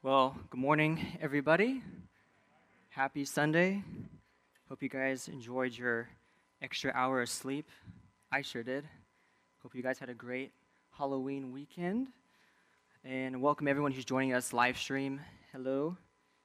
[0.00, 1.82] Well, good morning, everybody.
[2.90, 3.82] Happy Sunday.
[4.68, 6.08] Hope you guys enjoyed your
[6.62, 7.68] extra hour of sleep.
[8.30, 8.84] I sure did.
[9.60, 10.52] Hope you guys had a great
[10.96, 12.06] Halloween weekend.
[13.04, 15.20] And welcome everyone who's joining us live stream.
[15.50, 15.96] Hello.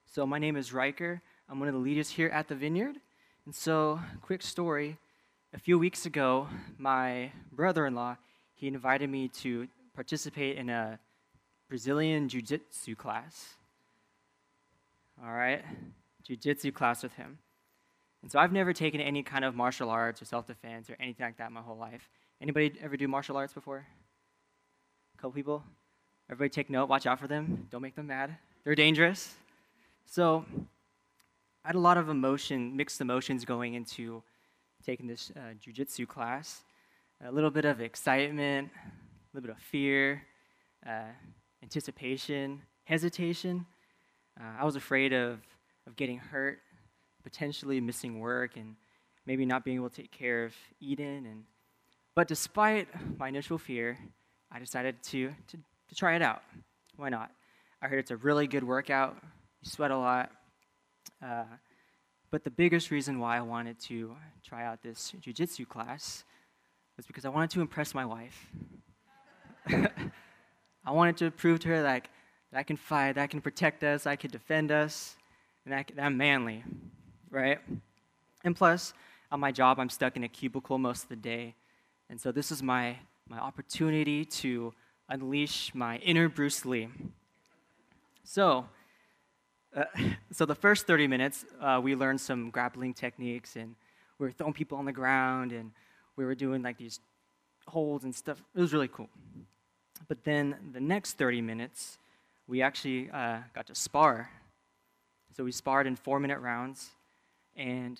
[0.07, 1.21] So, my name is Riker.
[1.47, 2.95] I'm one of the leaders here at the Vineyard.
[3.45, 4.97] And so, quick story.
[5.53, 6.47] A few weeks ago,
[6.79, 8.17] my brother in law,
[8.55, 10.97] he invited me to participate in a
[11.73, 13.55] Brazilian Jiu Jitsu class.
[15.25, 15.65] All right?
[16.21, 17.39] Jiu Jitsu class with him.
[18.21, 21.25] And so I've never taken any kind of martial arts or self defense or anything
[21.25, 22.11] like that my whole life.
[22.39, 23.87] Anybody ever do martial arts before?
[25.17, 25.63] A couple people?
[26.29, 27.65] Everybody take note, watch out for them.
[27.71, 28.37] Don't make them mad.
[28.63, 29.33] They're dangerous.
[30.05, 30.45] So
[31.65, 34.21] I had a lot of emotion, mixed emotions going into
[34.85, 36.61] taking this uh, jujitsu class.
[37.25, 40.21] A little bit of excitement, a little bit of fear,
[40.87, 41.09] uh,
[41.63, 43.65] anticipation, hesitation.
[44.39, 45.39] Uh, I was afraid of,
[45.87, 46.59] of getting hurt,
[47.23, 48.75] potentially missing work, and
[49.25, 51.25] maybe not being able to take care of Eden.
[51.25, 51.43] And,
[52.15, 53.97] but despite my initial fear,
[54.51, 55.57] I decided to, to,
[55.89, 56.43] to try it out.
[56.97, 57.31] Why not?
[57.81, 59.17] I heard it's a really good workout.
[59.61, 60.31] You sweat a lot.
[61.25, 61.45] Uh,
[62.29, 66.23] but the biggest reason why I wanted to try out this jujitsu class
[66.97, 68.47] was because I wanted to impress my wife.
[70.85, 72.09] I wanted to prove to her like
[72.51, 75.15] that I can fight, that I can protect us, I can defend us,
[75.65, 76.63] and that I'm manly,
[77.29, 77.59] right?
[78.43, 78.93] And plus,
[79.31, 81.55] on my job, I'm stuck in a cubicle most of the day.
[82.09, 82.97] And so this is my,
[83.29, 84.73] my opportunity to
[85.09, 86.89] unleash my inner Bruce Lee.
[88.23, 88.65] So,
[89.75, 89.85] uh,
[90.31, 93.75] so the first 30 minutes, uh, we learned some grappling techniques, and
[94.19, 95.71] we were throwing people on the ground, and
[96.15, 96.99] we were doing like these
[97.67, 98.43] holds and stuff.
[98.53, 99.09] It was really cool.
[100.07, 101.97] But then the next 30 minutes,
[102.47, 104.29] we actually uh, got to spar.
[105.35, 106.91] So we sparred in four minute rounds.
[107.55, 107.99] And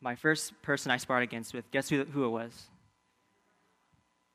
[0.00, 2.68] my first person I sparred against with, guess who, who it was?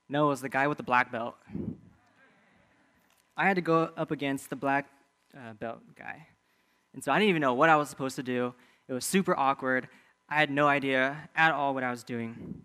[0.07, 1.35] No, it was the guy with the black belt.
[3.37, 4.87] I had to go up against the black
[5.35, 6.27] uh, belt guy.
[6.93, 8.53] And so I didn't even know what I was supposed to do.
[8.87, 9.87] It was super awkward.
[10.29, 12.63] I had no idea at all what I was doing.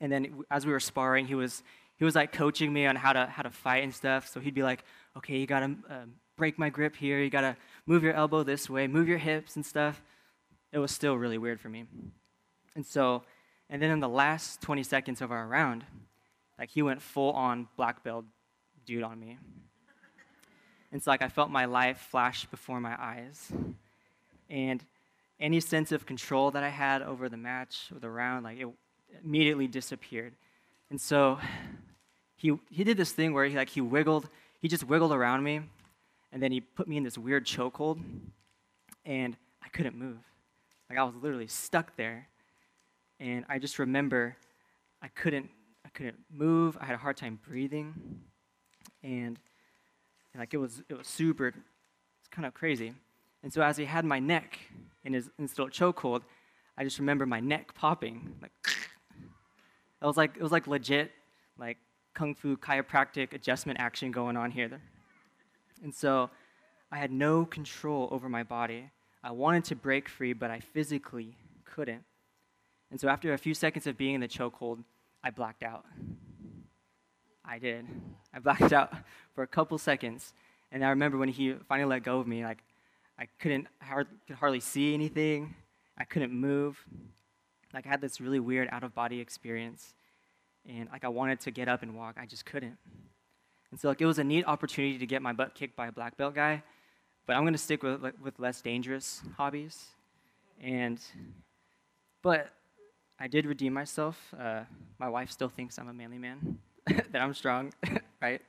[0.00, 1.62] And then as we were sparring, he was
[1.98, 4.28] he was like coaching me on how to how to fight and stuff.
[4.28, 4.84] So he'd be like,
[5.16, 6.04] "Okay, you gotta uh,
[6.36, 7.20] break my grip here.
[7.20, 10.02] You gotta move your elbow this way, move your hips and stuff."
[10.72, 11.86] It was still really weird for me.
[12.74, 13.24] And so,
[13.70, 15.84] and then in the last 20 seconds of our round,
[16.58, 18.24] like he went full on black belt
[18.84, 19.38] dude on me.
[20.92, 23.52] And so like I felt my life flash before my eyes.
[24.48, 24.84] And
[25.40, 28.68] any sense of control that I had over the match or the round, like it
[29.24, 30.34] immediately disappeared.
[30.90, 31.38] And so
[32.38, 34.28] he, he did this thing where he like he wiggled,
[34.62, 35.60] he just wiggled around me,
[36.32, 38.00] and then he put me in this weird chokehold,
[39.04, 40.18] and I couldn't move.
[40.88, 42.28] Like I was literally stuck there.
[43.20, 44.36] And I just remember
[45.02, 45.50] I couldn't
[45.84, 46.78] I couldn't move.
[46.80, 47.94] I had a hard time breathing.
[49.02, 49.38] And,
[50.32, 52.94] and like it was it was super it's kind of crazy.
[53.42, 54.58] And so as he had my neck
[55.04, 56.22] in his in his little chokehold,
[56.76, 58.36] I just remember my neck popping.
[58.40, 58.52] Like
[60.02, 61.10] it was like it was like legit
[61.58, 61.76] like
[62.18, 64.80] kung fu chiropractic adjustment action going on here.
[65.84, 66.30] And so
[66.90, 68.90] I had no control over my body.
[69.22, 72.02] I wanted to break free, but I physically couldn't.
[72.90, 74.82] And so after a few seconds of being in the chokehold,
[75.22, 75.84] I blacked out.
[77.44, 77.86] I did.
[78.34, 78.92] I blacked out
[79.36, 80.32] for a couple seconds.
[80.72, 82.64] And I remember when he finally let go of me, like
[83.16, 85.54] I couldn't hard, could hardly see anything.
[85.96, 86.84] I couldn't move.
[87.72, 89.94] Like I had this really weird out of body experience
[90.68, 92.76] and like I wanted to get up and walk, I just couldn't.
[93.70, 95.92] And so like it was a neat opportunity to get my butt kicked by a
[95.92, 96.62] black belt guy,
[97.26, 99.86] but I'm gonna stick with with less dangerous hobbies.
[100.60, 101.00] And
[102.22, 102.48] but
[103.18, 104.34] I did redeem myself.
[104.38, 104.62] Uh,
[104.98, 107.72] my wife still thinks I'm a manly man, that I'm strong,
[108.22, 108.40] right?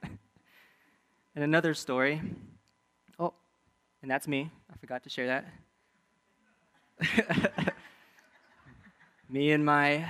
[1.35, 2.21] And another story.
[3.19, 3.33] Oh,
[4.01, 4.51] and that's me.
[4.71, 5.45] I forgot to share that.
[9.29, 10.09] me and my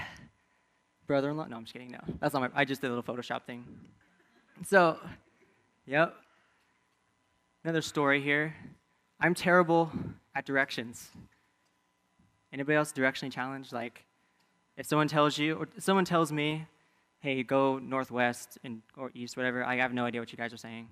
[1.09, 1.45] brother-in-law.
[1.45, 1.89] No, I'm just kidding.
[1.89, 2.49] No, that's not my.
[2.53, 3.65] I just did a little Photoshop thing.
[4.63, 4.99] So,
[5.87, 6.13] yep.
[7.63, 8.55] Another story here.
[9.19, 9.91] I'm terrible
[10.35, 11.09] at directions.
[12.53, 13.73] Anybody else directionally challenged?
[13.73, 14.05] Like,
[14.77, 16.67] if someone tells you, or someone tells me,
[17.21, 20.57] "Hey, go northwest and or east, whatever," I have no idea what you guys are
[20.57, 20.87] saying.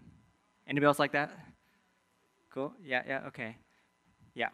[0.67, 1.29] Anybody else like that?
[2.49, 2.73] Cool.
[2.83, 3.03] Yeah.
[3.07, 3.27] Yeah.
[3.27, 3.55] Okay.
[4.33, 4.49] Yeah.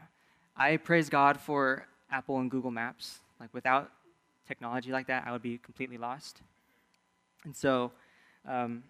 [0.57, 3.21] I praise God for Apple and Google Maps.
[3.39, 3.91] Like, without
[4.47, 6.41] technology like that, I would be completely lost.
[7.45, 7.91] And so,
[8.47, 8.83] um,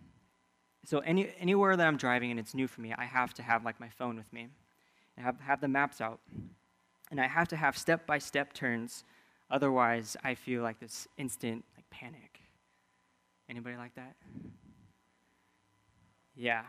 [0.86, 3.64] so any, anywhere that I'm driving and it's new for me, I have to have
[3.64, 4.48] like my phone with me.
[5.18, 6.20] I have, have the maps out.
[7.12, 9.04] And I have to have step-by-step turns.
[9.52, 12.40] Otherwise, I feel like this instant like panic.
[13.50, 14.16] Anybody like that?
[16.36, 16.64] Yeah.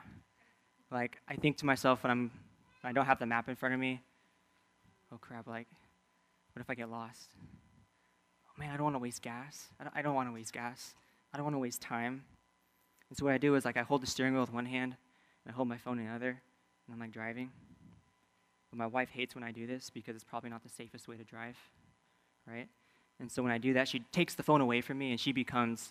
[0.90, 2.30] Like I think to myself when I'm
[2.82, 4.02] when I don't have the map in front of me,
[5.12, 5.66] oh crap, like
[6.52, 7.30] what if I get lost?
[8.56, 9.68] Man, I don't want to waste gas.
[9.80, 10.94] I don't, don't want to waste gas.
[11.32, 12.24] I don't want to waste time.
[13.08, 14.96] And so what I do is like I hold the steering wheel with one hand
[15.44, 17.50] and I hold my phone in the other and I'm like driving.
[18.70, 21.16] But my wife hates when I do this because it's probably not the safest way
[21.16, 21.56] to drive,
[22.46, 22.68] right?
[23.20, 25.32] And so when I do that, she takes the phone away from me and she
[25.32, 25.90] becomes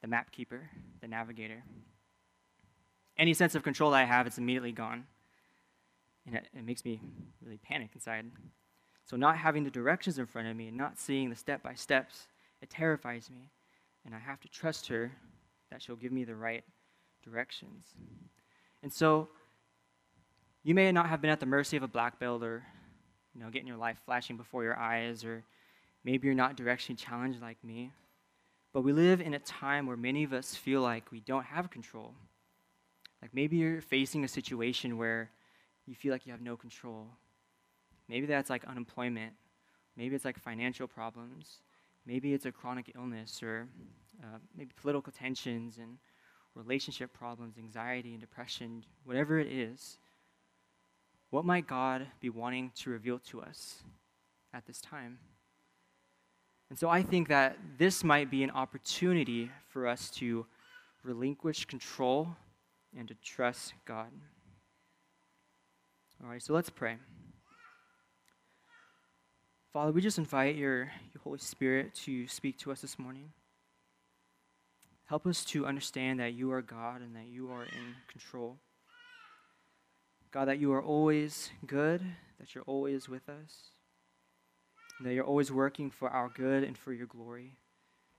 [0.00, 0.68] the map keeper,
[1.00, 1.62] the navigator.
[3.18, 5.06] Any sense of control I have, it's immediately gone.
[6.26, 7.00] And it, it makes me
[7.44, 8.26] really panic inside.
[9.04, 11.74] So, not having the directions in front of me and not seeing the step by
[11.74, 12.28] steps,
[12.60, 13.50] it terrifies me.
[14.04, 15.12] And I have to trust her
[15.70, 16.64] that she'll give me the right
[17.22, 17.84] directions.
[18.82, 19.28] And so,
[20.62, 22.64] you may not have been at the mercy of a black belt or,
[23.34, 25.42] you know, getting your life flashing before your eyes, or
[26.04, 27.90] maybe you're not direction challenged like me.
[28.72, 31.70] But we live in a time where many of us feel like we don't have
[31.70, 32.14] control.
[33.20, 35.30] Like maybe you're facing a situation where
[35.86, 37.08] you feel like you have no control.
[38.12, 39.32] Maybe that's like unemployment.
[39.96, 41.62] Maybe it's like financial problems.
[42.04, 43.68] Maybe it's a chronic illness or
[44.22, 45.96] uh, maybe political tensions and
[46.54, 49.96] relationship problems, anxiety and depression, whatever it is.
[51.30, 53.82] What might God be wanting to reveal to us
[54.52, 55.18] at this time?
[56.68, 60.44] And so I think that this might be an opportunity for us to
[61.02, 62.28] relinquish control
[62.94, 64.08] and to trust God.
[66.22, 66.98] All right, so let's pray.
[69.72, 73.32] Father, we just invite your, your Holy Spirit to speak to us this morning.
[75.06, 78.58] Help us to understand that you are God and that you are in control.
[80.30, 82.02] God, that you are always good,
[82.38, 83.70] that you're always with us,
[85.00, 87.56] that you're always working for our good and for your glory,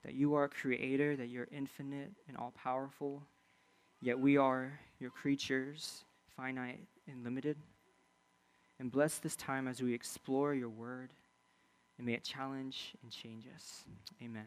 [0.04, 3.22] that you are a creator, that you're infinite and all powerful,
[4.02, 6.04] yet we are your creatures,
[6.36, 7.58] finite and limited.
[8.80, 11.12] And bless this time as we explore your word
[11.98, 13.84] and may it challenge and change us.
[14.22, 14.46] Amen.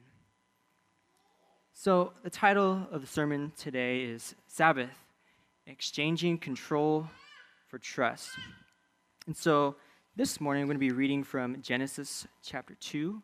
[1.72, 4.90] So, the title of the sermon today is Sabbath
[5.66, 7.06] Exchanging Control
[7.68, 8.30] for Trust.
[9.26, 9.76] And so,
[10.16, 13.20] this morning I'm going to be reading from Genesis chapter 2,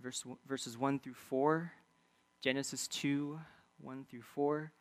[0.00, 1.72] verse, verses 1 through 4.
[2.42, 3.38] Genesis 2,
[3.80, 4.72] 1 through 4.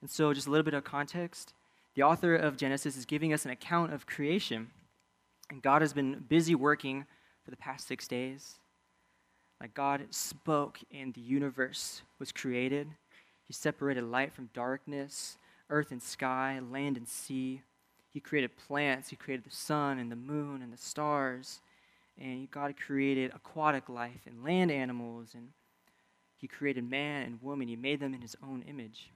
[0.00, 1.54] And so, just a little bit of context.
[1.94, 4.70] The author of Genesis is giving us an account of creation.
[5.50, 7.06] And God has been busy working
[7.44, 8.58] for the past six days.
[9.60, 12.88] Like God spoke and the universe was created.
[13.46, 15.36] He separated light from darkness,
[15.70, 17.62] earth and sky, land and sea.
[18.12, 19.10] He created plants.
[19.10, 21.60] He created the sun and the moon and the stars.
[22.18, 25.30] And God created aquatic life and land animals.
[25.34, 25.48] And
[26.36, 27.68] He created man and woman.
[27.68, 29.10] He made them in His own image.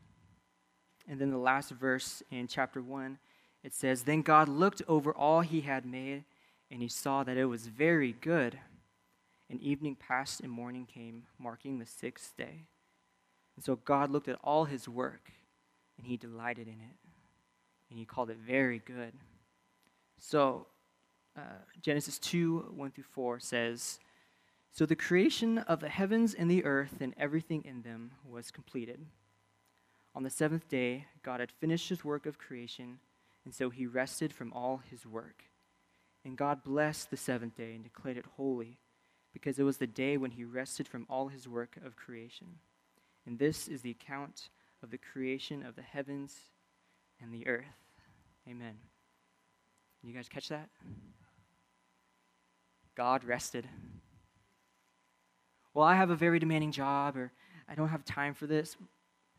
[1.09, 3.19] And then the last verse in chapter 1,
[3.65, 6.25] it says, Then God looked over all He had made
[6.71, 8.59] and he saw that it was very good.
[9.51, 12.67] And evening passed and morning came, marking the sixth day.
[13.57, 15.33] And so God looked at all his work,
[15.97, 16.97] and he delighted in it,
[17.91, 19.13] and he called it very good.
[20.19, 20.67] So,
[21.37, 23.99] uh, Genesis 2 1 through 4 says,
[24.73, 29.01] So the creation of the heavens and the earth and everything in them was completed.
[30.15, 32.99] On the seventh day, God had finished his work of creation,
[33.45, 35.45] and so he rested from all his work.
[36.25, 38.79] And God blessed the seventh day and declared it holy,
[39.33, 42.47] because it was the day when he rested from all his work of creation.
[43.27, 44.49] And this is the account
[44.83, 46.35] of the creation of the heavens
[47.23, 47.65] and the earth.
[48.49, 48.75] Amen.
[50.03, 50.69] You guys catch that?
[52.95, 53.69] God rested.
[55.75, 57.31] Well, I have a very demanding job, or
[57.69, 58.77] I don't have time for this.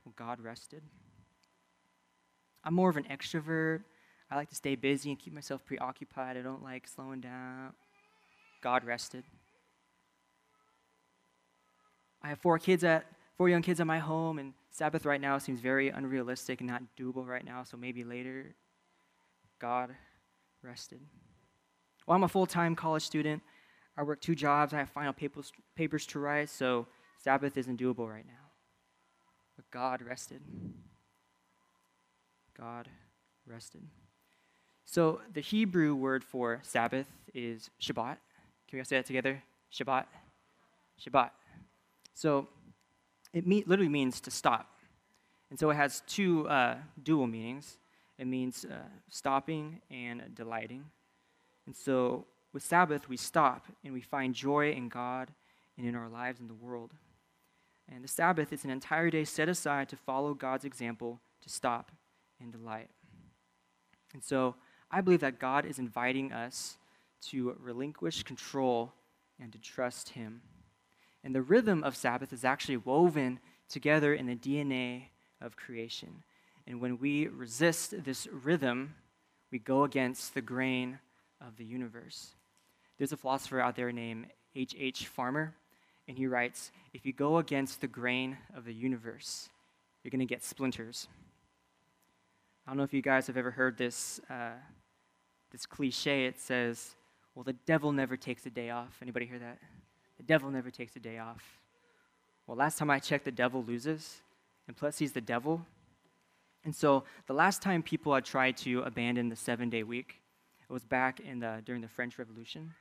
[0.05, 0.81] Well, God rested.
[2.63, 3.81] I'm more of an extrovert.
[4.31, 6.37] I like to stay busy and keep myself preoccupied.
[6.37, 7.73] I don't like slowing down.
[8.61, 9.23] God rested.
[12.21, 13.05] I have four kids at
[13.37, 16.83] four young kids at my home, and Sabbath right now seems very unrealistic and not
[16.99, 18.53] doable right now, so maybe later.
[19.59, 19.95] God
[20.61, 20.99] rested.
[22.05, 23.41] Well, I'm a full time college student.
[23.97, 24.73] I work two jobs.
[24.73, 28.33] I have final papers, papers to write, so Sabbath isn't doable right now.
[29.55, 30.41] But God rested.
[32.57, 32.87] God
[33.45, 33.81] rested.
[34.91, 37.05] So the Hebrew word for Sabbath
[37.35, 38.17] is Shabbat.
[38.67, 39.43] Can we all say that together?
[39.71, 40.05] Shabbat.
[40.99, 41.29] Shabbat.
[42.15, 42.47] So
[43.31, 44.79] it me- literally means to stop.
[45.51, 47.77] And so it has two uh, dual meanings
[48.17, 48.75] it means uh,
[49.09, 50.85] stopping and delighting.
[51.67, 55.29] And so with Sabbath, we stop and we find joy in God
[55.77, 56.91] and in our lives in the world.
[57.87, 61.91] And the Sabbath is an entire day set aside to follow God's example to stop
[62.41, 62.89] and delight.
[64.13, 64.55] And so
[64.91, 66.77] I believe that God is inviting us
[67.27, 68.93] to relinquish control
[69.39, 70.41] and to trust Him.
[71.23, 75.05] And the rhythm of Sabbath is actually woven together in the DNA
[75.41, 76.23] of creation.
[76.65, 78.95] And when we resist this rhythm,
[79.51, 80.99] we go against the grain
[81.45, 82.33] of the universe.
[82.97, 84.75] There's a philosopher out there named H.H.
[84.79, 85.07] H.
[85.07, 85.53] Farmer,
[86.07, 89.49] and he writes If you go against the grain of the universe,
[90.03, 91.07] you're going to get splinters.
[92.65, 94.51] I don't know if you guys have ever heard this, uh,
[95.51, 96.25] this cliche.
[96.25, 96.95] It says,
[97.35, 98.97] Well, the devil never takes a day off.
[99.01, 99.59] Anybody hear that?
[100.17, 101.59] The devil never takes a day off.
[102.45, 104.21] Well, last time I checked, the devil loses,
[104.67, 105.65] and plus he's the devil.
[106.65, 110.15] And so the last time people had tried to abandon the seven day week,
[110.69, 112.73] it was back in the, during the French Revolution,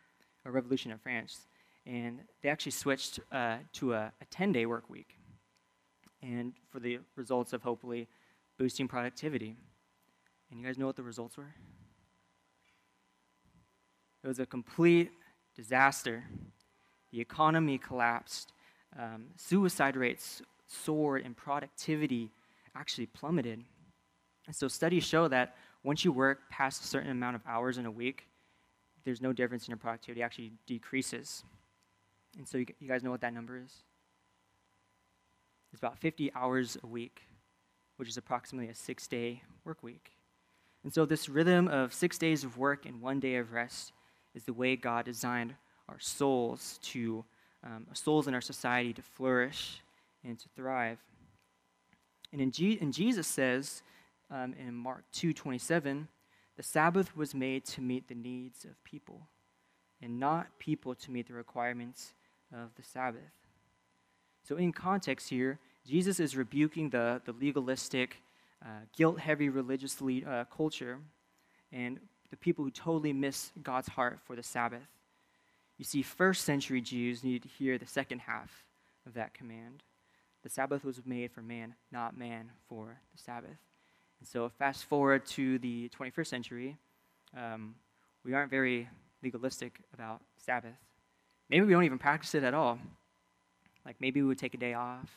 [0.45, 1.47] or Revolution in France.
[1.87, 5.17] And they actually switched uh, to a 10 day work week.
[6.23, 8.09] And for the results of hopefully
[8.59, 9.57] boosting productivity.
[10.51, 11.55] And you guys know what the results were?
[14.23, 15.11] It was a complete
[15.55, 16.25] disaster.
[17.13, 18.53] The economy collapsed.
[18.99, 22.31] Um, suicide rates soared, and productivity
[22.75, 23.65] actually plummeted.
[24.47, 27.87] And so studies show that once you work past a certain amount of hours in
[27.87, 28.27] a week,
[29.05, 31.45] there's no difference in your productivity, it actually decreases.
[32.37, 33.73] And so you, you guys know what that number is?
[35.73, 37.23] It's about 50 hours a week,
[37.97, 40.13] which is approximately a six day work week.
[40.85, 43.93] And so, this rhythm of six days of work and one day of rest
[44.39, 45.55] is the way God designed
[45.89, 47.25] our souls to,
[47.65, 49.83] um, souls in our society to flourish
[50.25, 50.99] and to thrive.
[52.33, 53.83] And, in and Jesus says
[54.31, 56.07] um, in Mark 2:27,
[56.57, 59.27] the Sabbath was made to meet the needs of people,
[60.01, 62.15] and not people to meet the requirements
[62.53, 63.33] of the Sabbath.
[64.45, 68.23] So, in context here, Jesus is rebuking the, the legalistic,
[68.65, 70.99] uh, guilt heavy religious uh, culture
[71.73, 71.99] and
[72.31, 74.89] the people who totally miss God's heart for the Sabbath.
[75.79, 78.65] You see, first century Jews needed to hear the second half
[79.07, 79.83] of that command.
[80.43, 83.59] The Sabbath was made for man, not man for the Sabbath.
[84.21, 86.77] And so, fast forward to the 21st century,
[87.37, 87.75] um,
[88.25, 88.89] we aren't very
[89.23, 90.77] legalistic about Sabbath.
[91.49, 92.79] Maybe we don't even practice it at all.
[93.85, 95.11] Like maybe we would take a day off.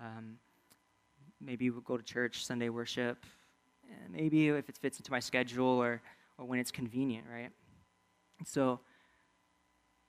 [0.00, 0.38] Um,
[1.40, 3.24] maybe we'll go to church, Sunday worship.
[4.10, 6.00] Maybe if it fits into my schedule or,
[6.38, 7.50] or when it's convenient, right?
[8.44, 8.80] So,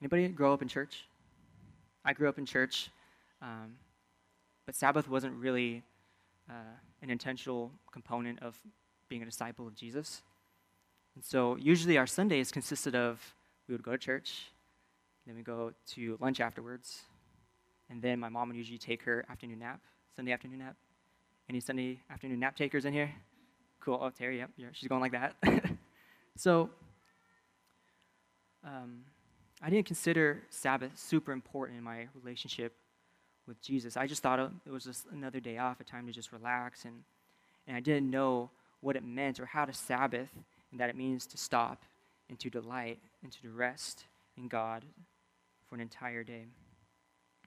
[0.02, 1.06] anybody grow up in church?
[2.06, 2.90] I grew up in church.
[3.42, 3.76] Um,
[4.66, 5.84] but Sabbath wasn't really
[6.50, 6.54] uh,
[7.02, 8.58] an intentional component of
[9.10, 10.22] being a disciple of Jesus.
[11.16, 13.34] And so usually our Sundays consisted of
[13.68, 14.52] we would go to church,
[15.26, 17.02] then we go to lunch afterwards,
[17.90, 19.82] and then my mom would usually take her afternoon nap,
[20.16, 20.76] Sunday afternoon nap.
[21.50, 23.14] Any Sunday afternoon nap takers in here?
[23.88, 24.00] Cool.
[24.02, 25.34] Oh, Terry, yep, yeah, she's going like that.
[26.36, 26.70] so
[28.62, 29.06] um,
[29.62, 32.74] I didn't consider Sabbath super important in my relationship
[33.48, 33.96] with Jesus.
[33.96, 36.96] I just thought it was just another day off, a time to just relax, and,
[37.66, 38.50] and I didn't know
[38.82, 40.32] what it meant or how to Sabbath,
[40.72, 41.84] and that it means to stop
[42.28, 44.04] and to delight and to rest
[44.36, 44.84] in God
[45.70, 46.44] for an entire day.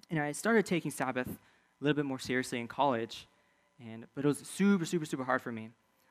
[0.09, 3.27] And I started taking Sabbath a little bit more seriously in college,
[3.79, 5.69] and but it was super, super, super hard for me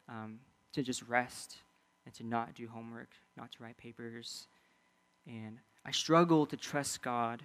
[0.10, 0.40] um,
[0.74, 1.58] to just rest
[2.06, 4.48] and to not do homework, not to write papers,
[5.28, 7.44] and I struggled to trust God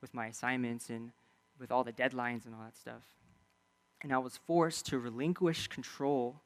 [0.00, 1.12] with my assignments and
[1.58, 3.02] with all the deadlines and all that stuff.
[4.02, 6.40] And I was forced to relinquish control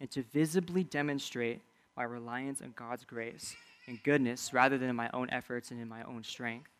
[0.00, 1.60] and to visibly demonstrate
[1.96, 3.56] my reliance on God's grace
[3.86, 6.70] and goodness rather than in my own efforts and in my own strength.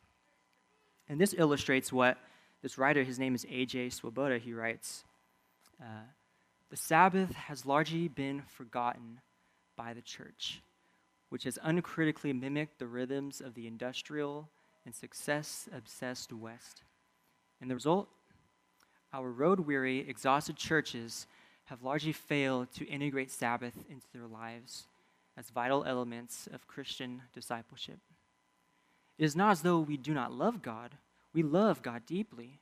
[1.08, 2.18] And this illustrates what
[2.62, 3.90] this writer, his name is A.J.
[3.90, 5.04] Swoboda, he writes
[5.80, 6.04] uh,
[6.70, 9.20] The Sabbath has largely been forgotten
[9.76, 10.62] by the church,
[11.28, 14.48] which has uncritically mimicked the rhythms of the industrial
[14.84, 16.82] and success obsessed West.
[17.60, 18.08] And the result?
[19.12, 21.26] Our road weary, exhausted churches
[21.66, 24.86] have largely failed to integrate Sabbath into their lives
[25.36, 27.98] as vital elements of Christian discipleship.
[29.18, 30.96] It is not as though we do not love God,
[31.32, 32.60] we love God deeply.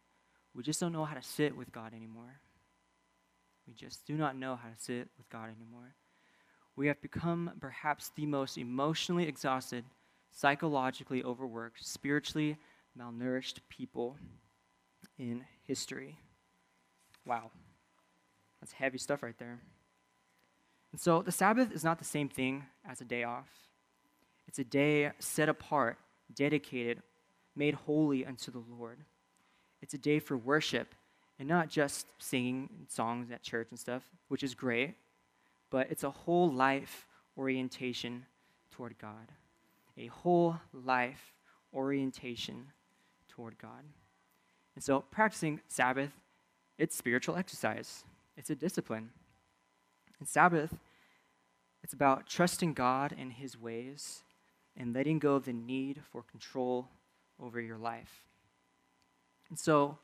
[0.55, 2.41] We just don't know how to sit with God anymore.
[3.67, 5.95] We just do not know how to sit with God anymore.
[6.77, 9.85] We have become perhaps the most emotionally exhausted,
[10.33, 12.57] psychologically overworked, spiritually
[12.99, 14.17] malnourished people
[15.19, 16.19] in history.
[17.25, 17.51] Wow.
[18.61, 19.61] That's heavy stuff right there.
[20.93, 23.49] And so the Sabbath is not the same thing as a day off.
[24.47, 25.99] It's a day set apart,
[26.35, 27.03] dedicated,
[27.57, 28.99] made holy unto the Lord.
[29.81, 30.95] It's a day for worship
[31.39, 34.95] and not just singing songs at church and stuff, which is great,
[35.71, 38.27] but it's a whole life orientation
[38.71, 39.33] toward God.
[39.97, 41.35] A whole life
[41.73, 42.67] orientation
[43.29, 43.85] toward God.
[44.75, 46.11] And so practicing Sabbath,
[46.79, 48.05] it's spiritual exercise.
[48.37, 49.11] It's a discipline.
[50.19, 50.75] And Sabbath,
[51.83, 54.23] it's about trusting God and his ways
[54.77, 56.89] and letting go of the need for control
[57.41, 58.25] over your life.
[59.49, 59.99] And so,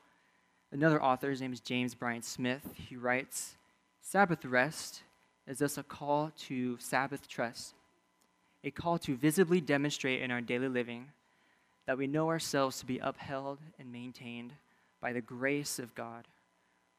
[0.71, 3.55] another author, his name is James Bryan Smith, he writes
[4.01, 5.03] Sabbath rest
[5.47, 7.73] is thus a call to Sabbath trust,
[8.63, 11.07] a call to visibly demonstrate in our daily living
[11.85, 14.53] that we know ourselves to be upheld and maintained
[15.01, 16.25] by the grace of God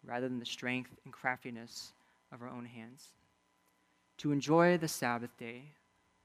[0.05, 1.93] rather than the strength and craftiness
[2.33, 3.09] of our own hands.
[4.19, 5.63] To enjoy the Sabbath day,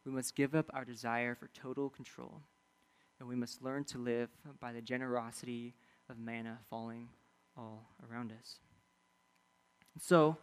[0.05, 2.41] we must give up our desire for total control,
[3.19, 5.73] and we must learn to live by the generosity
[6.09, 7.07] of manna falling
[7.57, 8.57] all around us.
[9.99, 10.37] So,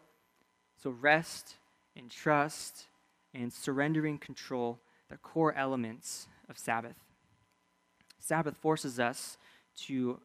[0.82, 1.56] so rest
[1.96, 2.86] and trust
[3.32, 4.78] and surrendering control,
[5.08, 6.96] the core elements of Sabbath.
[8.18, 9.36] Sabbath forces us
[9.76, 10.20] to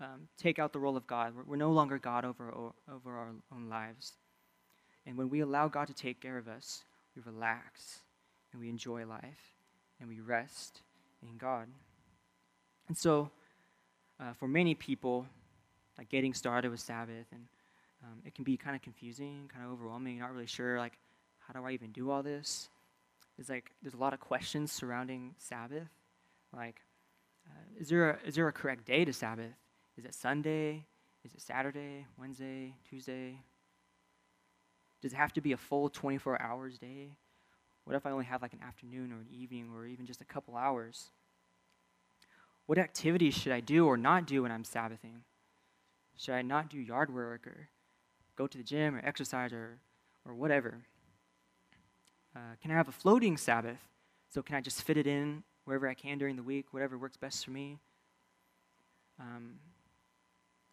[0.00, 1.34] um, take out the role of God.
[1.34, 2.52] We're, we're no longer God over,
[2.92, 4.12] over our own lives.
[5.06, 6.82] And when we allow God to take care of us,
[7.14, 8.00] we relax
[8.52, 9.54] and we enjoy life
[10.00, 10.82] and we rest
[11.22, 11.68] in God.
[12.88, 13.30] And so,
[14.20, 15.26] uh, for many people,
[15.98, 17.46] like getting started with Sabbath, and
[18.02, 20.16] um, it can be kind of confusing, kind of overwhelming.
[20.16, 20.98] You're not really sure, like,
[21.40, 22.68] how do I even do all this?
[23.38, 25.88] It's like there's a lot of questions surrounding Sabbath,
[26.54, 26.80] like,
[27.46, 29.52] uh, is there a, is there a correct day to Sabbath?
[29.96, 30.84] Is it Sunday?
[31.24, 33.40] Is it Saturday, Wednesday, Tuesday?
[35.02, 37.10] Does it have to be a full 24 hours day?
[37.84, 40.24] What if I only have like an afternoon or an evening or even just a
[40.24, 41.10] couple hours?
[42.66, 45.22] What activities should I do or not do when I'm Sabbathing?
[46.16, 47.68] Should I not do yard work or
[48.36, 49.78] go to the gym or exercise or,
[50.24, 50.78] or whatever?
[52.34, 53.78] Uh, can I have a floating Sabbath?
[54.28, 57.16] So, can I just fit it in wherever I can during the week, whatever works
[57.16, 57.78] best for me?
[59.18, 59.54] Um,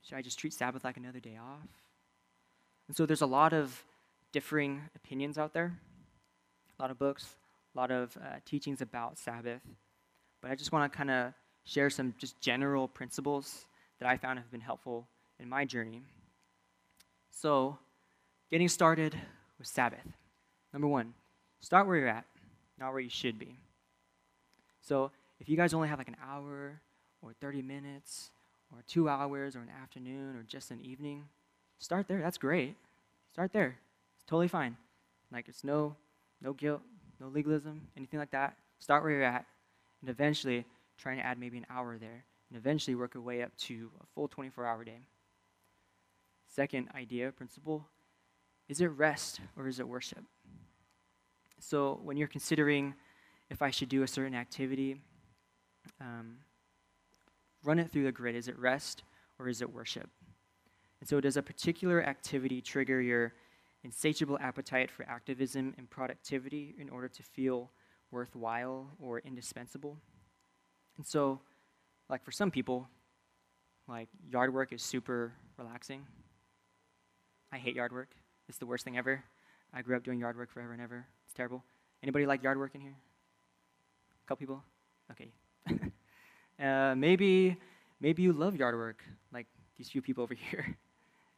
[0.02, 1.68] should I just treat Sabbath like another day off?
[2.88, 3.84] And so there's a lot of
[4.34, 5.72] differing opinions out there,
[6.78, 7.28] a lot of books,
[7.74, 9.62] a lot of uh, teachings about Sabbath.
[10.42, 13.66] But I just want to kind of share some just general principles
[14.00, 15.08] that I found have been helpful
[15.40, 16.02] in my journey.
[17.32, 17.78] So,
[18.50, 19.16] getting started
[19.58, 20.08] with Sabbath.
[20.72, 21.14] Number one,
[21.60, 22.26] start where you're at,
[22.80, 23.58] not where you should be.
[24.82, 26.80] So, if you guys only have like an hour
[27.22, 28.32] or 30 minutes
[28.72, 31.24] or two hours or an afternoon or just an evening,
[31.80, 32.22] start there.
[32.22, 32.76] That's great.
[33.32, 33.78] Start there.
[34.16, 34.78] It's totally fine.
[35.32, 35.96] Like it's no
[36.42, 36.82] no guilt,
[37.20, 38.56] no legalism, anything like that.
[38.80, 39.46] Start where you're at,
[40.02, 40.66] and eventually
[40.98, 44.06] try and add maybe an hour there, and eventually work your way up to a
[44.14, 45.08] full 24-hour day.
[46.54, 47.88] Second idea, principle,
[48.70, 50.24] is it rest or is it worship?
[51.60, 52.94] So when you're considering
[53.50, 55.02] if I should do a certain activity,
[56.00, 56.36] um,
[57.64, 58.36] run it through the grid.
[58.36, 59.02] Is it rest
[59.40, 60.08] or is it worship?
[61.00, 63.34] And so, does a particular activity trigger your
[63.84, 67.72] insatiable appetite for activism and productivity in order to feel
[68.12, 69.98] worthwhile or indispensable?
[70.98, 71.42] And so,
[72.10, 72.88] like for some people,
[73.88, 76.06] like yard work is super relaxing.
[77.54, 78.10] I hate yard work.
[78.50, 79.24] It's the worst thing ever.
[79.72, 81.06] I grew up doing yard work forever and ever.
[81.26, 81.64] It's terrible.
[82.02, 82.96] Anybody like yard work in here?
[84.26, 84.64] A couple people?
[85.12, 85.32] Okay.
[86.62, 87.58] Uh, maybe,
[88.00, 90.78] maybe you love yard work, like these few people over here,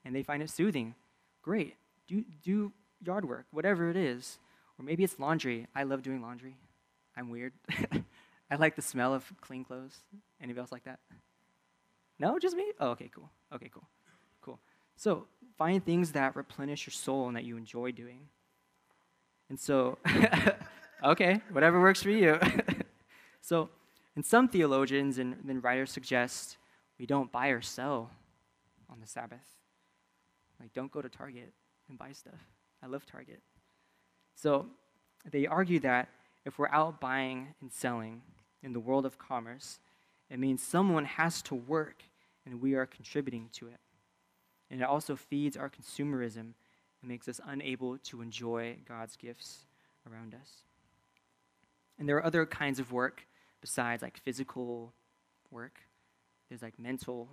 [0.04, 0.94] and they find it soothing.
[1.42, 1.76] Great,
[2.06, 4.38] do do yard work, whatever it is.
[4.78, 5.68] Or maybe it's laundry.
[5.74, 6.58] I love doing laundry.
[7.16, 7.54] I'm weird.
[8.52, 10.02] I like the smell of clean clothes.
[10.42, 11.00] Anybody else like that?
[12.20, 12.74] No, just me?
[12.78, 13.30] Oh, okay, cool.
[13.54, 13.88] Okay, cool.
[14.96, 15.26] So
[15.58, 18.22] find things that replenish your soul and that you enjoy doing.
[19.50, 19.98] And so,
[21.04, 22.40] okay, whatever works for you.
[23.42, 23.70] so
[24.16, 26.58] and some theologians and then writers suggest
[26.98, 28.10] we don't buy or sell
[28.90, 29.40] on the Sabbath.
[30.60, 31.52] Like, don't go to Target
[31.90, 32.40] and buy stuff.
[32.82, 33.42] I love Target.
[34.36, 34.68] So
[35.30, 36.08] they argue that
[36.46, 38.22] if we're out buying and selling
[38.64, 39.80] in the world of commerce,
[40.30, 42.04] it means someone has to work
[42.46, 43.80] and we are contributing to it.
[44.70, 46.54] And it also feeds our consumerism
[47.02, 49.66] and makes us unable to enjoy God's gifts
[50.10, 50.64] around us.
[51.98, 53.28] And there are other kinds of work
[53.62, 54.94] besides like physical
[55.52, 55.80] work,
[56.50, 57.30] there's like mental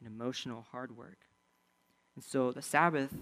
[0.00, 1.18] and emotional hard work.
[2.14, 3.14] And so the Sabbath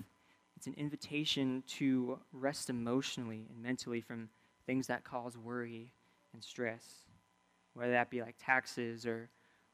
[0.57, 4.31] It's an invitation to rest emotionally and mentally from
[4.65, 5.93] things that cause worry
[6.33, 7.05] and stress,
[7.75, 9.29] whether that be like taxes or,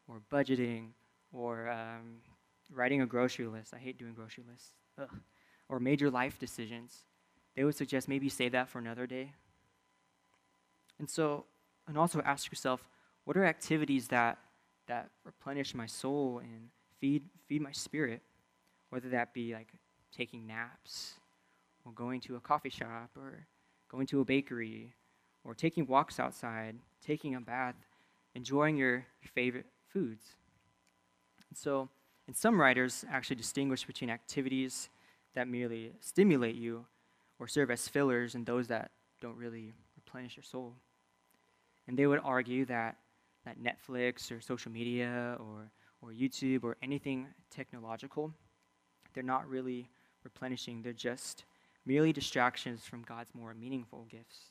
[0.09, 0.89] or budgeting
[1.33, 2.17] or um,
[2.75, 3.73] writing a grocery list.
[3.75, 4.71] I hate doing grocery lists.
[4.99, 5.09] Ugh.
[5.69, 7.05] Or major life decisions.
[7.57, 9.33] They would suggest maybe save that for another day.
[10.99, 11.45] And so,
[11.87, 12.85] and also ask yourself,
[13.25, 14.39] what are activities that,
[14.87, 16.69] that replenish my soul and
[17.01, 18.23] feed, feed my spirit?
[18.91, 19.69] Whether that be like
[20.15, 21.15] taking naps,
[21.85, 23.47] or going to a coffee shop, or
[23.91, 24.93] going to a bakery,
[25.45, 27.75] or taking walks outside, taking a bath,
[28.35, 30.37] enjoying your, your favorite foods.
[31.49, 31.89] And so,
[32.27, 34.89] and some writers actually distinguish between activities
[35.35, 36.87] that merely stimulate you
[37.39, 40.75] or serve as fillers and those that don't really replenish your soul.
[41.89, 42.97] And they would argue that,
[43.45, 48.33] that Netflix or social media or, or YouTube or anything technological,
[49.15, 49.89] they're not really
[50.23, 51.45] replenishing, they're just
[51.85, 54.51] merely distractions from God's more meaningful gifts.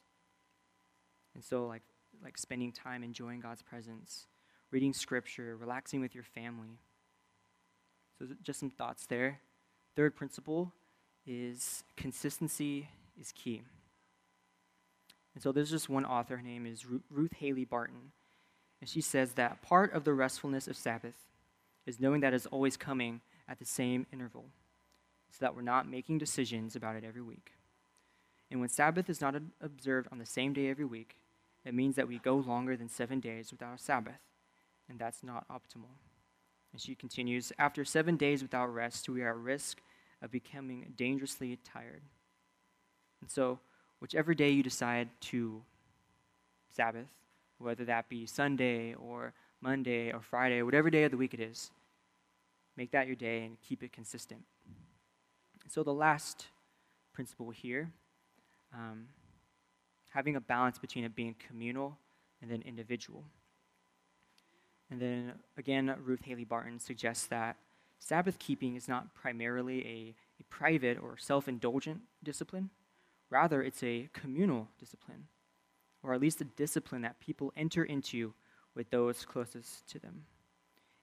[1.33, 1.83] And so, like,
[2.21, 4.27] like spending time enjoying God's presence,
[4.69, 6.79] reading scripture, relaxing with your family.
[8.21, 9.39] So, just some thoughts there.
[9.95, 10.71] Third principle
[11.25, 12.87] is consistency
[13.19, 13.63] is key.
[15.33, 18.11] And so, there's just one author, her name is Ruth Haley Barton.
[18.79, 21.15] And she says that part of the restfulness of Sabbath
[21.87, 24.45] is knowing that it's always coming at the same interval
[25.31, 27.53] so that we're not making decisions about it every week.
[28.51, 31.15] And when Sabbath is not observed on the same day every week,
[31.65, 34.19] it means that we go longer than seven days without a Sabbath,
[34.87, 36.10] and that's not optimal.
[36.71, 39.81] And she continues After seven days without rest, we are at risk
[40.21, 42.01] of becoming dangerously tired.
[43.21, 43.59] And so,
[43.99, 45.61] whichever day you decide to
[46.75, 47.09] Sabbath,
[47.57, 51.71] whether that be Sunday or Monday or Friday, whatever day of the week it is,
[52.77, 54.41] make that your day and keep it consistent.
[55.67, 56.47] So, the last
[57.13, 57.91] principle here
[58.73, 59.07] um,
[60.09, 61.97] having a balance between it being communal
[62.41, 63.23] and then individual.
[64.91, 67.55] And then again, Ruth Haley Barton suggests that
[67.97, 72.69] Sabbath keeping is not primarily a, a private or self indulgent discipline,
[73.29, 75.27] rather, it's a communal discipline,
[76.03, 78.33] or at least a discipline that people enter into
[78.75, 80.25] with those closest to them.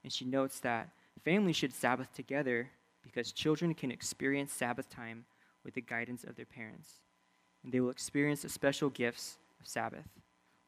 [0.04, 0.90] And she notes that
[1.24, 2.70] families should Sabbath together
[3.02, 5.24] because children can experience Sabbath time
[5.64, 7.00] with the guidance of their parents.
[7.64, 10.06] And they will experience the special gifts of Sabbath,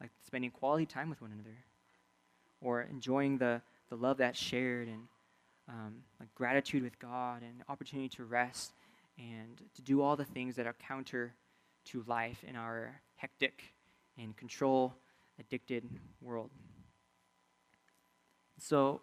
[0.00, 1.56] like spending quality time with one another,
[2.60, 5.02] or enjoying the, the love that's shared, and
[5.68, 8.72] um, like gratitude with God, and opportunity to rest,
[9.18, 11.34] and to do all the things that are counter
[11.86, 13.72] to life in our hectic
[14.18, 14.94] and control
[15.38, 15.88] addicted
[16.20, 16.50] world.
[18.58, 19.00] So,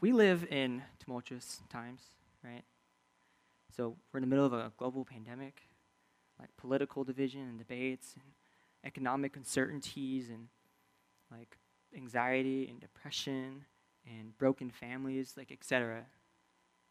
[0.00, 2.02] we live in tumultuous times
[2.46, 2.64] right?
[3.74, 5.62] So we're in the middle of a global pandemic,
[6.38, 8.24] like political division and debates and
[8.84, 10.48] economic uncertainties and
[11.30, 11.56] like
[11.94, 13.64] anxiety and depression
[14.06, 16.04] and broken families, like etc.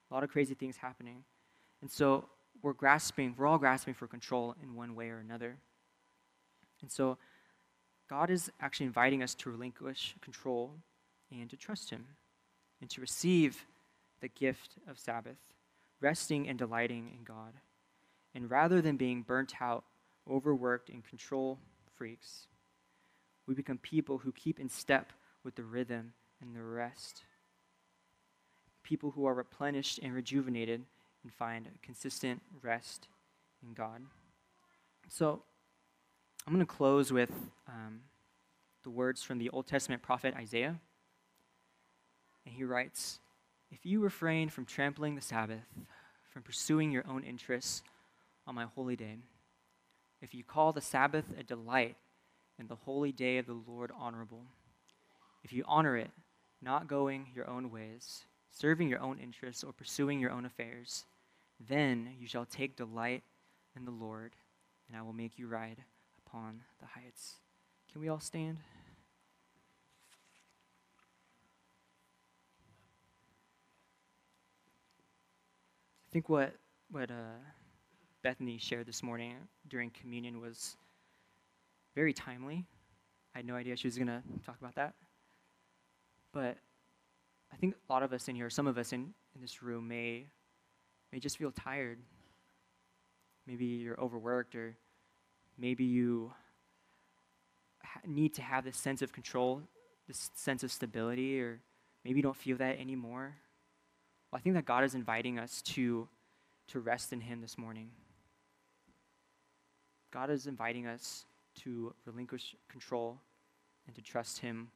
[0.09, 1.23] A lot of crazy things happening.
[1.81, 2.25] And so
[2.61, 5.57] we're grasping, we're all grasping for control in one way or another.
[6.81, 7.17] And so
[8.09, 10.71] God is actually inviting us to relinquish control
[11.31, 12.05] and to trust Him
[12.81, 13.65] and to receive
[14.21, 15.37] the gift of Sabbath,
[16.01, 17.53] resting and delighting in God.
[18.33, 19.83] And rather than being burnt out,
[20.29, 21.59] overworked, and control
[21.95, 22.47] freaks,
[23.47, 25.11] we become people who keep in step
[25.43, 27.23] with the rhythm and the rest.
[28.83, 30.83] People who are replenished and rejuvenated
[31.23, 33.07] and find consistent rest
[33.63, 34.01] in God.
[35.09, 35.43] So,
[36.45, 37.31] I'm going to close with
[37.67, 38.01] um,
[38.83, 40.79] the words from the Old Testament prophet Isaiah.
[42.45, 43.19] And he writes
[43.71, 45.65] if you refrain from trampling the Sabbath,
[46.31, 47.81] from pursuing your own interests
[48.45, 49.17] on my holy day,
[50.21, 51.95] if you call the Sabbath a delight
[52.57, 54.43] and the holy day of the Lord honorable,
[55.43, 56.11] if you honor it,
[56.61, 61.05] not going your own ways, serving your own interests, or pursuing your own affairs,
[61.59, 63.23] then you shall take delight
[63.75, 64.35] in the Lord,
[64.87, 65.83] and I will make you ride
[66.25, 67.35] upon the heights.
[67.91, 68.57] Can we all stand?
[76.09, 76.53] I think what
[76.91, 77.39] what uh,
[78.23, 79.35] Bethany shared this morning
[79.67, 80.77] during communion was
[81.95, 82.65] very timely.
[83.33, 84.93] I had no idea she was going to talk about that.
[86.31, 86.57] But
[87.51, 89.87] I think a lot of us in here, some of us in, in this room,
[89.87, 90.25] may,
[91.11, 91.99] may just feel tired.
[93.47, 94.75] Maybe you're overworked, or
[95.57, 96.33] maybe you
[97.83, 99.61] ha- need to have this sense of control,
[100.07, 101.61] this sense of stability, or
[102.03, 103.35] maybe you don't feel that anymore.
[104.31, 106.07] Well, I think that God is inviting us to
[106.67, 107.91] to rest in Him this morning.
[110.11, 111.25] God is inviting us
[111.63, 113.19] to relinquish control
[113.87, 114.69] and to trust Him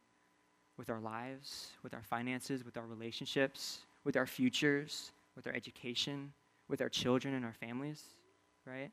[0.78, 6.32] with our lives, with our finances, with our relationships, with our futures, with our education,
[6.68, 8.04] with our children and our families,
[8.66, 8.92] right?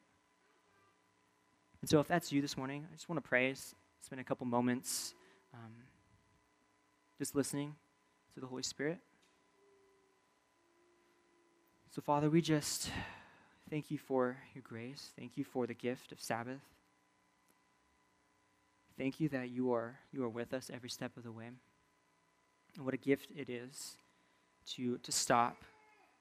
[1.80, 3.54] And so, if that's you this morning, I just want to pray,
[4.00, 5.14] spend a couple moments
[5.54, 5.72] um,
[7.18, 7.74] just listening
[8.34, 8.98] to the Holy Spirit.
[11.94, 12.90] So, Father, we just
[13.70, 15.12] thank you for your grace.
[15.18, 16.60] Thank you for the gift of Sabbath.
[18.98, 21.50] Thank you that you are, you are with us every step of the way.
[22.76, 23.96] And what a gift it is
[24.74, 25.64] to, to stop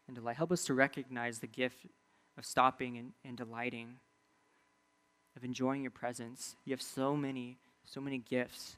[0.08, 0.36] and delight.
[0.36, 1.86] Help us to recognize the gift
[2.38, 3.96] of stopping and, and delighting,
[5.38, 6.56] of enjoying your presence.
[6.66, 8.76] You have so many, so many gifts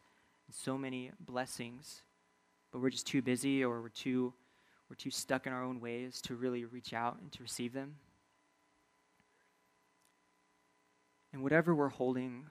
[0.48, 2.02] and so many blessings,
[2.72, 4.34] but we're just too busy or we're too
[4.90, 7.96] we're too stuck in our own ways to really reach out and to receive them.
[11.34, 12.46] And whatever we're holding,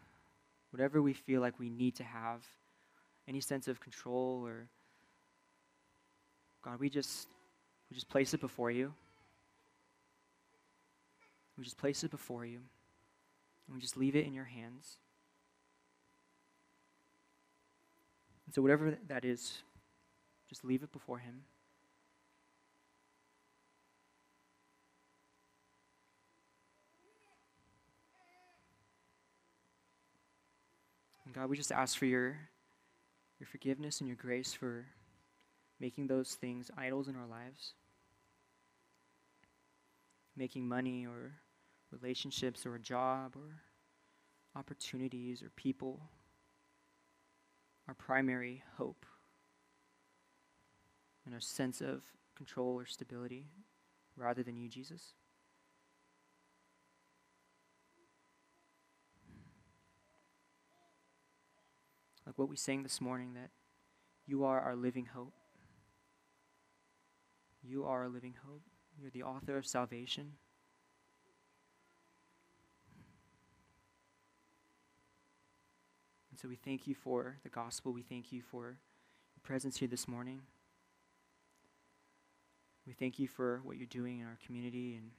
[0.71, 2.43] whatever we feel like we need to have,
[3.29, 4.69] any sense of control or
[6.63, 7.29] God, we just
[7.91, 8.93] we just place it before you.
[11.57, 12.59] We just place it before you.
[13.67, 14.99] And we just leave it in your hands.
[18.47, 19.63] And so whatever that is,
[20.49, 21.43] just leave it before him.
[31.37, 32.39] God, we just ask for your,
[33.39, 34.87] your forgiveness and your grace for
[35.79, 37.75] making those things idols in our lives.
[40.35, 41.35] Making money or
[41.93, 43.61] relationships or a job or
[44.59, 46.01] opportunities or people
[47.87, 49.05] our primary hope
[51.27, 52.03] and our sense of
[52.35, 53.51] control or stability
[54.17, 55.13] rather than you, Jesus.
[62.27, 63.51] Like what we sang this morning, that
[64.27, 65.33] you are our living hope.
[67.63, 68.63] You are our living hope.
[69.01, 70.33] You're the author of salvation.
[76.31, 77.93] And so we thank you for the gospel.
[77.93, 80.43] We thank you for your presence here this morning.
[82.87, 85.11] We thank you for what you're doing in our community and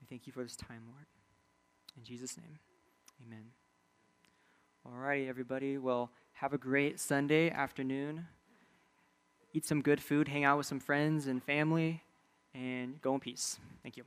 [0.00, 1.06] we thank you for this time, Lord.
[1.96, 2.58] In Jesus' name,
[3.26, 3.65] amen.
[4.86, 5.78] All righty, everybody.
[5.78, 8.28] Well, have a great Sunday afternoon.
[9.52, 12.04] Eat some good food, hang out with some friends and family,
[12.54, 13.58] and go in peace.
[13.82, 14.04] Thank you.